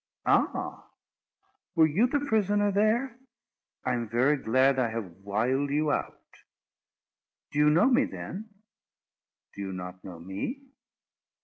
"Ah! 0.25 0.87
were 1.75 1.85
you 1.85 2.07
the 2.07 2.21
prisoner 2.21 2.71
there? 2.71 3.19
I 3.85 3.93
am 3.93 4.09
very 4.09 4.35
glad 4.35 4.79
I 4.79 4.89
have 4.89 5.11
wiled 5.23 5.69
you 5.69 5.91
out." 5.91 6.17
"Do 7.51 7.59
you 7.59 7.69
know 7.69 7.85
me 7.85 8.05
then?" 8.05 8.49
"Do 9.53 9.61
you 9.61 9.71
not 9.71 10.03
know 10.03 10.17
me? 10.19 10.63